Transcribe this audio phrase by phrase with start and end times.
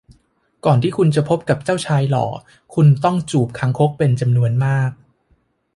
[0.65, 2.25] ก่อนที่คุณจะพบกับเจ้าชายหล่อ
[2.75, 4.91] คุณต้องจูบคางคกเป็นจำนวนมาก